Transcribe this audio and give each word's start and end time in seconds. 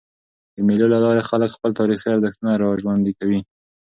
د 0.55 0.57
مېلو 0.67 0.85
له 0.93 0.97
لاري 1.05 1.23
خلک 1.29 1.49
خپل 1.57 1.71
تاریخي 1.79 2.07
ارزښتونه 2.11 2.51
راژوندي 2.55 3.13
کوي. 3.19 3.39